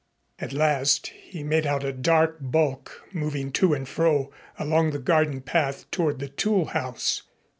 [0.39, 5.41] At last he made out a dark bulk moving to and fro along the garden
[5.41, 7.21] path toward the toolhouse.